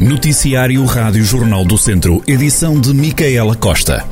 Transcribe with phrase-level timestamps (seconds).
[0.00, 4.02] Noticiário Rádio Jornal do Centro, edição de Micaela Costa.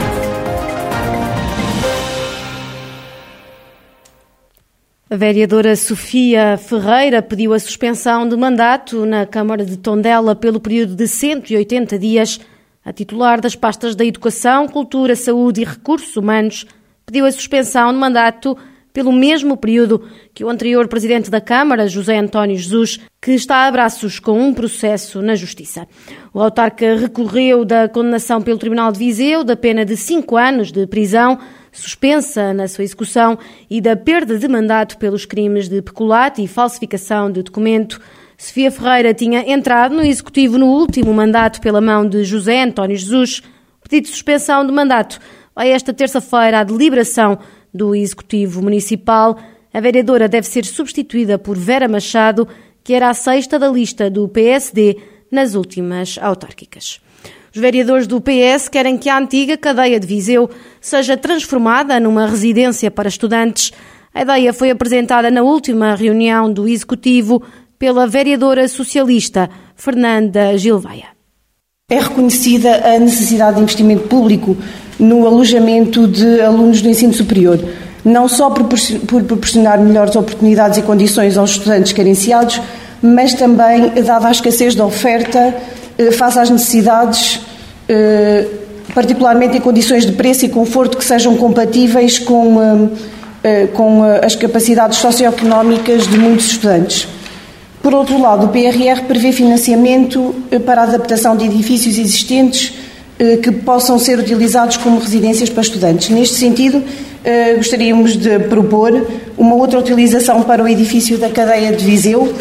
[5.08, 10.94] A vereadora Sofia Ferreira pediu a suspensão de mandato na Câmara de Tondela pelo período
[10.94, 12.38] de 180 dias.
[12.84, 16.66] A titular das pastas da Educação, Cultura, Saúde e Recursos Humanos
[17.06, 18.58] pediu a suspensão de mandato
[18.98, 20.02] pelo mesmo período
[20.34, 24.52] que o anterior presidente da Câmara, José António Jesus, que está a braços com um
[24.52, 25.86] processo na Justiça.
[26.34, 30.84] O autarca recorreu da condenação pelo Tribunal de Viseu da pena de cinco anos de
[30.84, 31.38] prisão,
[31.70, 33.38] suspensa na sua execução,
[33.70, 38.00] e da perda de mandato pelos crimes de peculato e falsificação de documento.
[38.36, 43.44] Sofia Ferreira tinha entrado no Executivo no último mandato pela mão de José António Jesus.
[43.80, 45.20] O pedido de suspensão de mandato
[45.54, 47.38] vai esta terça-feira à deliberação
[47.72, 49.38] do Executivo Municipal.
[49.72, 52.48] A vereadora deve ser substituída por Vera Machado,
[52.82, 54.96] que era a sexta da lista do PSD
[55.30, 57.00] nas últimas autárquicas.
[57.54, 60.48] Os vereadores do PS querem que a antiga cadeia de Viseu
[60.80, 63.72] seja transformada numa residência para estudantes.
[64.14, 67.42] A ideia foi apresentada na última reunião do Executivo
[67.78, 71.17] pela vereadora socialista Fernanda Gilveia.
[71.90, 74.54] É reconhecida a necessidade de investimento público
[74.98, 77.58] no alojamento de alunos do ensino superior,
[78.04, 78.68] não só por
[79.24, 82.60] proporcionar melhores oportunidades e condições aos estudantes carenciados,
[83.00, 85.56] mas também, dada a escassez da oferta,
[85.96, 87.40] eh, face às necessidades,
[87.88, 88.46] eh,
[88.94, 92.90] particularmente em condições de preço e conforto que sejam compatíveis com,
[93.42, 97.08] eh, com as capacidades socioeconómicas de muitos estudantes.
[97.82, 102.74] Por outro lado, o PRR prevê financiamento eh, para a adaptação de edifícios existentes
[103.18, 106.08] eh, que possam ser utilizados como residências para estudantes.
[106.10, 106.82] Neste sentido,
[107.24, 112.32] eh, gostaríamos de propor uma outra utilização para o edifício da cadeia de Viseu,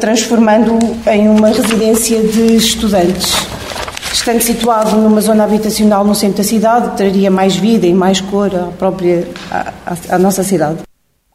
[0.00, 3.34] transformando-o em uma residência de estudantes.
[4.10, 8.50] Estando situado numa zona habitacional no centro da cidade, traria mais vida e mais cor
[8.56, 9.72] à própria à,
[10.08, 10.78] à nossa cidade.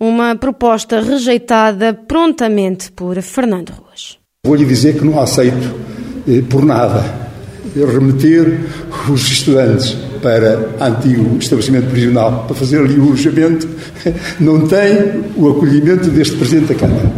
[0.03, 4.17] Uma proposta rejeitada prontamente por Fernando Ruas.
[4.44, 5.75] Vou-lhe dizer que não aceito
[6.28, 7.29] eh, por nada
[7.75, 8.61] remeter
[9.07, 13.69] os estudantes para antigo estabelecimento prisional para fazer ali o alojamento,
[14.41, 17.11] não tem o acolhimento deste Presidente da Câmara.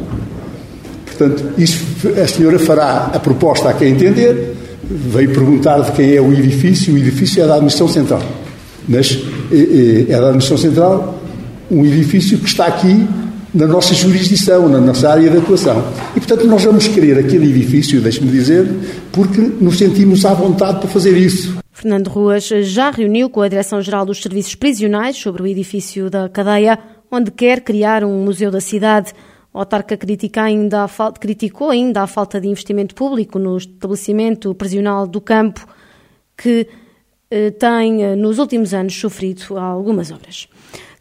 [1.06, 1.86] Portanto, isso
[2.22, 6.94] a senhora fará a proposta a quem entender, veio perguntar de quem é o edifício,
[6.94, 8.22] o edifício é da Administração Central.
[8.90, 9.18] Mas
[9.54, 11.23] eh, eh, é da Administração Central
[11.70, 13.08] um edifício que está aqui
[13.54, 15.84] na nossa jurisdição, na nossa área de atuação.
[16.16, 18.68] E, portanto, nós vamos querer aquele edifício, deixe-me dizer,
[19.12, 21.56] porque nos sentimos à vontade para fazer isso.
[21.72, 26.80] Fernando Ruas já reuniu com a Direção-Geral dos Serviços Prisionais sobre o edifício da cadeia,
[27.12, 29.14] onde quer criar um museu da cidade.
[29.54, 29.98] O autarca
[30.38, 30.88] ainda
[31.20, 35.68] criticou ainda a falta de investimento público no estabelecimento prisional do campo,
[36.36, 36.68] que
[37.30, 40.48] eh, tem, eh, nos últimos anos, sofrido algumas obras.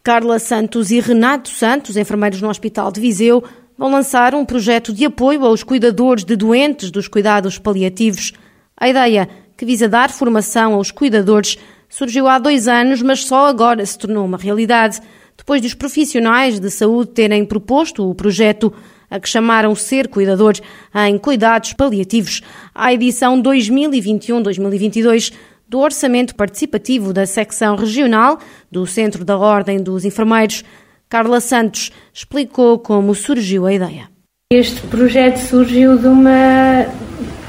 [0.05, 3.41] Carla Santos e Renato Santos, enfermeiros no Hospital de Viseu,
[3.77, 8.33] vão lançar um projeto de apoio aos cuidadores de doentes dos cuidados paliativos.
[8.75, 13.85] A ideia, que visa dar formação aos cuidadores, surgiu há dois anos, mas só agora
[13.85, 14.99] se tornou uma realidade,
[15.37, 18.73] depois dos profissionais de saúde terem proposto o projeto
[19.09, 20.61] a que chamaram Ser Cuidadores
[21.07, 22.41] em Cuidados Paliativos.
[22.75, 25.31] A edição 2021-2022
[25.73, 28.37] do orçamento participativo da secção regional
[28.71, 30.63] do Centro da Ordem dos Enfermeiros,
[31.09, 34.07] Carla Santos explicou como surgiu a ideia.
[34.51, 36.85] Este projeto surgiu de uma,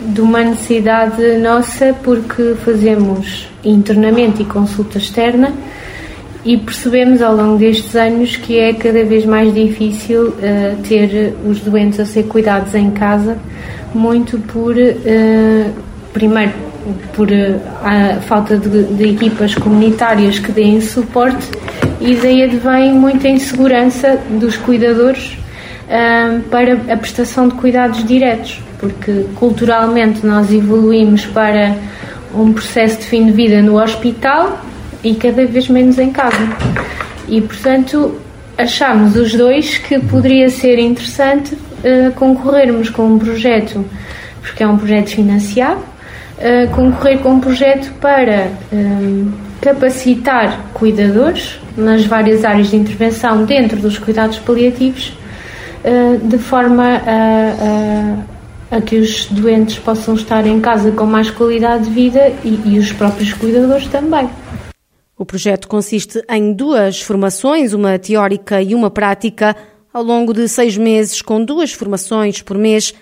[0.00, 5.52] de uma necessidade nossa porque fazemos internamento e consulta externa
[6.46, 11.60] e percebemos ao longo destes anos que é cada vez mais difícil uh, ter os
[11.60, 13.36] doentes a ser cuidados em casa,
[13.92, 15.72] muito por, uh,
[16.14, 16.73] primeiro,
[17.14, 21.48] por eh, a falta de, de, equipas comunitárias que deem suporte
[22.00, 25.38] e daí advém muita insegurança dos cuidadores
[25.88, 31.76] um, para a prestação de cuidados diretos, porque culturalmente nós evoluímos para
[32.34, 34.60] um processo de fim de vida no hospital
[35.02, 36.48] e cada vez menos em casa.
[37.28, 38.20] E portanto
[38.58, 43.84] achámos os dois que poderia ser interessante uh, concorrermos com um projeto,
[44.42, 45.93] porque é um projeto financiado
[46.74, 53.98] concorrer com um projeto para um, capacitar cuidadores nas várias áreas de intervenção dentro dos
[53.98, 55.16] cuidados paliativos,
[55.84, 58.24] uh, de forma a,
[58.72, 62.60] a, a, que os doentes possam estar em casa com mais qualidade de vida e,
[62.64, 64.28] e os próprios cuidadores também.
[65.16, 69.56] O projeto consiste em duas formações, uma teórica e uma prática,
[69.92, 72.92] ao longo de seis meses, com duas formações por mês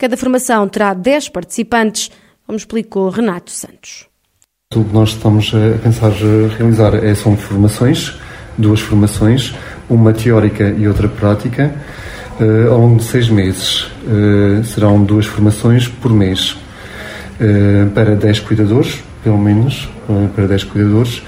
[0.00, 2.10] Cada formação terá 10 participantes,
[2.50, 4.08] como explicou Renato Santos.
[4.74, 6.10] O que nós estamos a pensar
[6.58, 8.18] realizar é, são formações,
[8.58, 9.54] duas formações,
[9.88, 11.72] uma teórica e outra prática,
[12.40, 13.82] uh, ao longo de seis meses.
[14.02, 16.56] Uh, serão duas formações por mês,
[17.40, 19.88] uh, para 10 cuidadores, pelo menos,
[20.34, 21.22] para 10 cuidadores.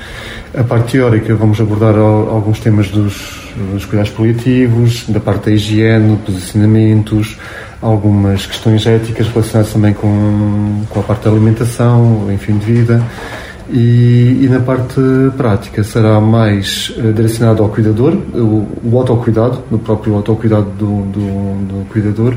[0.58, 6.16] A parte teórica vamos abordar alguns temas dos, dos cuidados paliativos, da parte da higiene,
[6.24, 7.36] posicionamentos,
[7.80, 13.02] algumas questões éticas relacionadas também com, com a parte da alimentação, enfim, de vida.
[13.70, 15.00] E, e, na parte
[15.36, 21.66] prática será mais uh, direcionado ao cuidador, o, o autocuidado, no próprio autocuidado do, do,
[21.66, 22.36] do cuidador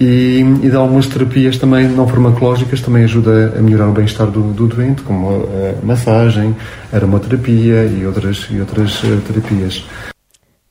[0.00, 4.54] e, e de algumas terapias também não farmacológicas também ajuda a melhorar o bem-estar do,
[4.54, 6.56] do, doente, como a, a massagem,
[6.90, 9.84] a aromaterapia e outras, e outras uh, terapias.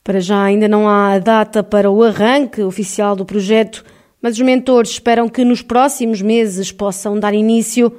[0.03, 3.83] Para já ainda não há data para o arranque oficial do projeto,
[4.21, 7.91] mas os mentores esperam que nos próximos meses possam dar início.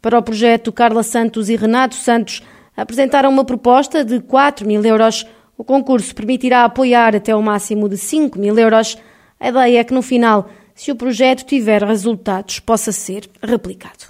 [0.00, 2.42] Para o projeto, Carla Santos e Renato Santos
[2.76, 5.26] apresentaram uma proposta de 4 mil euros.
[5.56, 8.96] O concurso permitirá apoiar até o máximo de 5 mil euros.
[9.40, 14.04] A ideia é que no final, se o projeto tiver resultados, possa ser replicado.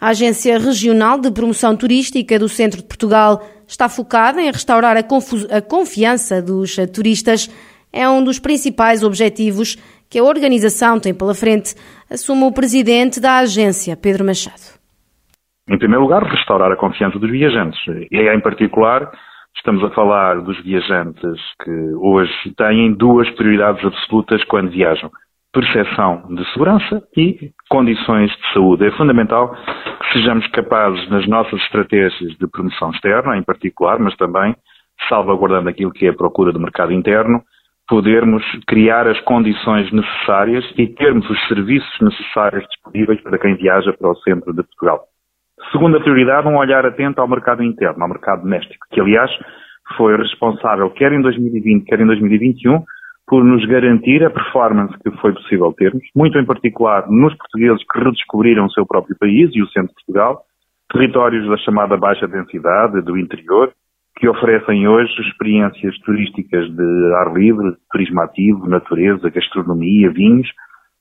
[0.00, 5.00] A Agência Regional de Promoção Turística do Centro de Portugal está focada em restaurar a,
[5.00, 7.48] a confiança dos turistas.
[7.92, 9.76] É um dos principais objetivos
[10.10, 11.74] que a organização tem pela frente,
[12.10, 14.78] assume o presidente da agência, Pedro Machado.
[15.68, 17.78] Em primeiro lugar, restaurar a confiança dos viajantes.
[18.10, 19.12] E em particular,
[19.54, 25.10] estamos a falar dos viajantes que hoje têm duas prioridades absolutas quando viajam.
[25.58, 28.86] Percepção de segurança e condições de saúde.
[28.86, 34.54] É fundamental que sejamos capazes, nas nossas estratégias de promoção externa, em particular, mas também
[35.08, 37.42] salvaguardando aquilo que é a procura do mercado interno,
[37.88, 44.12] podermos criar as condições necessárias e termos os serviços necessários disponíveis para quem viaja para
[44.12, 45.06] o centro de Portugal.
[45.72, 49.30] Segunda prioridade, um olhar atento ao mercado interno, ao mercado doméstico, que aliás
[49.96, 52.84] foi responsável, quer em 2020, quer em 2021,
[53.28, 57.98] por nos garantir a performance que foi possível termos, muito em particular nos portugueses que
[57.98, 60.42] redescobriram o seu próprio país e o centro de Portugal,
[60.90, 63.70] territórios da chamada baixa densidade, do interior,
[64.16, 70.48] que oferecem hoje experiências turísticas de ar livre, turismo ativo, natureza, gastronomia, vinhos,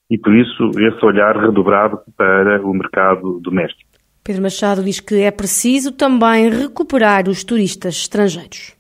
[0.10, 3.90] e por isso esse olhar redobrado para o mercado doméstico.
[4.24, 8.77] Pedro Machado diz que é preciso também recuperar os turistas estrangeiros.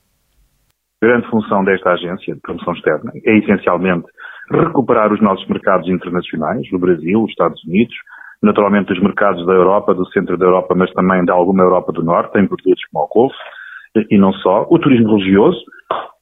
[1.07, 4.07] Grande função desta agência de promoção externa é essencialmente
[4.51, 7.95] recuperar os nossos mercados internacionais, o Brasil, os Estados Unidos,
[8.43, 12.03] naturalmente os mercados da Europa, do centro da Europa, mas também de alguma Europa do
[12.03, 13.37] Norte, em portugueses como o Golfo,
[14.11, 15.57] e não só, o turismo religioso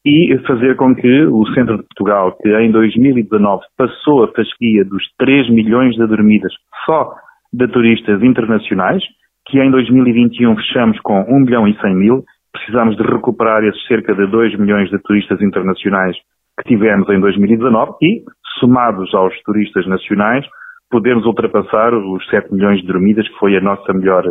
[0.05, 5.03] e fazer com que o Centro de Portugal, que em 2019 passou a fasquia dos
[5.17, 6.53] 3 milhões de dormidas
[6.85, 7.11] só
[7.51, 9.01] de turistas internacionais,
[9.47, 12.23] que em 2021 fechamos com 1 milhão e 100 mil,
[12.55, 16.15] precisamos de recuperar esses cerca de 2 milhões de turistas internacionais
[16.57, 18.23] que tivemos em 2019 e,
[18.59, 20.45] somados aos turistas nacionais,
[20.89, 24.23] podermos ultrapassar os 7 milhões de dormidas, que foi a nossa melhor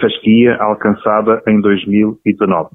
[0.00, 2.70] fasquia alcançada em 2019.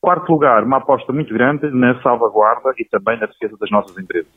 [0.00, 4.32] Quarto lugar, uma aposta muito grande na salvaguarda e também na defesa das nossas empresas.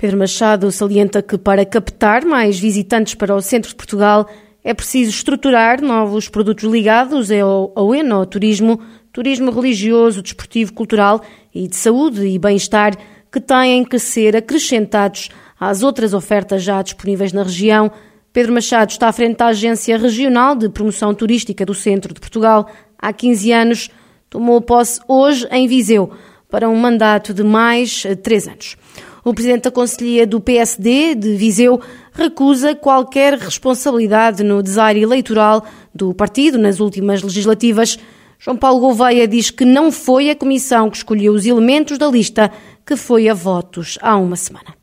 [0.00, 4.26] Pedro Machado salienta que para captar mais visitantes para o centro de Portugal
[4.64, 8.80] é preciso estruturar novos produtos ligados ao, ao enoturismo,
[9.12, 11.22] turismo religioso, desportivo, cultural
[11.54, 12.96] e de saúde e bem-estar
[13.30, 17.90] que têm que ser acrescentados às outras ofertas já disponíveis na região,
[18.32, 22.70] Pedro Machado está à frente da Agência Regional de Promoção Turística do Centro de Portugal
[22.96, 23.90] há 15 anos.
[24.28, 26.12] Tomou posse hoje em Viseu
[26.48, 28.76] para um mandato de mais três anos.
[29.24, 31.80] O presidente da Conselhia do PSD de Viseu
[32.12, 37.98] recusa qualquer responsabilidade no desaire eleitoral do partido nas últimas legislativas.
[38.40, 42.50] João Paulo Gouveia diz que não foi a comissão que escolheu os elementos da lista
[42.84, 44.80] que foi a votos há uma semana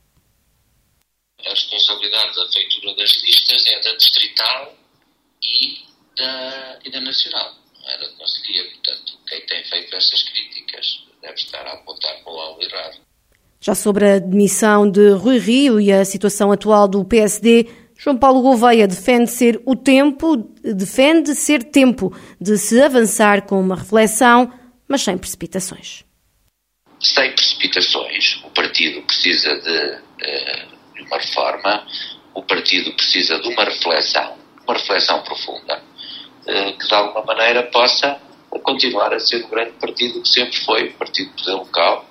[1.46, 4.76] a responsabilidade da feitura das listas é da distrital
[5.44, 5.78] e
[6.18, 8.64] da, e da nacional, não é da Conselhia.
[8.66, 12.98] Portanto, quem tem feito essas críticas deve estar a apontar para o alvo errado.
[13.60, 18.42] Já sobre a demissão de Rui Rio e a situação atual do PSD, João Paulo
[18.42, 24.54] Gouveia defende ser o tempo, defende ser tempo de se avançar com uma reflexão,
[24.88, 26.04] mas sem precipitações.
[27.00, 28.40] Sem precipitações.
[28.44, 31.88] O partido precisa de uh, uma reforma,
[32.36, 34.38] o partido precisa de uma reflexão,
[34.68, 35.82] uma reflexão profunda,
[36.46, 38.20] eh, que de alguma maneira possa
[38.64, 42.06] continuar a ser o grande partido que sempre foi, partido de poder local,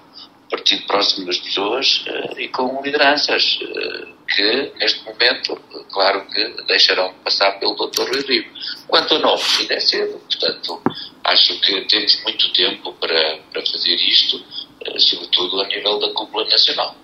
[0.50, 5.60] partido próximo das pessoas eh, e com lideranças eh, que, neste momento,
[5.92, 8.02] claro que deixarão de passar pelo Dr.
[8.02, 8.44] Rui Rio.
[8.86, 10.80] Quanto ao novo, ainda é cedo, portanto,
[11.24, 14.42] acho que temos muito tempo para, para fazer isto,
[14.84, 16.96] eh, sobretudo a nível da cúpula nacional.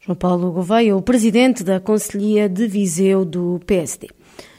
[0.00, 4.08] João Paulo Gouveia, o presidente da Conselhia de Viseu do PSD.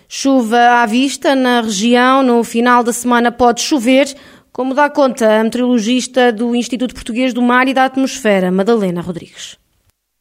[0.08, 4.14] Chuva à vista na região, no final da semana pode chover,
[4.53, 9.60] como dá conta a meteorologista do Instituto Português do Mar e da Atmosfera, Madalena Rodrigues.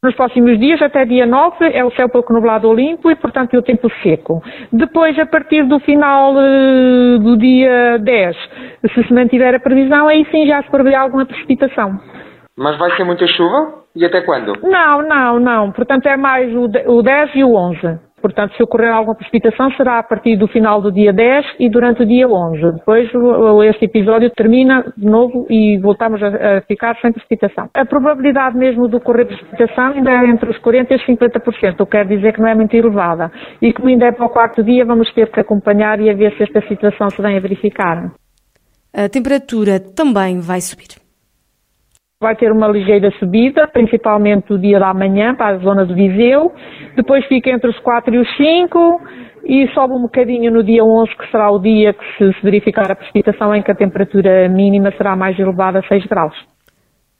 [0.03, 3.55] Nos próximos dias, até dia 9, é o céu pouco nublado ou limpo e, portanto,
[3.55, 4.43] o tempo seco.
[4.73, 8.37] Depois, a partir do final uh, do dia 10,
[8.95, 12.01] se se mantiver a previsão, aí sim já se prevê alguma precipitação.
[12.57, 13.81] Mas vai ser muita chuva?
[13.95, 14.55] E até quando?
[14.63, 15.73] Não, não, não.
[15.73, 17.79] Portanto, é mais o, o 10 e o 11.
[18.21, 22.03] Portanto, se ocorrer alguma precipitação, será a partir do final do dia 10 e durante
[22.03, 22.73] o dia 11.
[22.73, 23.09] Depois,
[23.69, 27.69] este episódio termina de novo e voltamos a, ficar sem precipitação.
[27.75, 31.87] A probabilidade mesmo de ocorrer precipitação ainda é entre os 40% e os 50%, o
[31.87, 33.31] que quer dizer que não é muito elevada.
[33.61, 36.37] E como ainda é para o quarto dia, vamos ter que acompanhar e a ver
[36.37, 38.13] se esta situação se vem a verificar.
[38.93, 41.10] A temperatura também vai subir.
[42.23, 46.53] Vai ter uma ligeira subida, principalmente o dia da manhã para a zona de Viseu.
[46.95, 49.01] Depois fica entre os 4 e os 5
[49.43, 52.95] e sobe um bocadinho no dia 11, que será o dia que se verificar a
[52.95, 56.37] precipitação em que a temperatura mínima será mais elevada a 6 graus.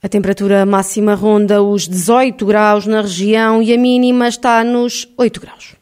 [0.03, 5.41] A temperatura máxima ronda os 18 graus na região e a mínima está nos 8
[5.41, 5.80] graus.